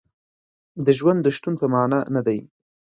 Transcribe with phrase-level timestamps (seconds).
[0.85, 2.39] د ژوند د شتون په معنا نه دی.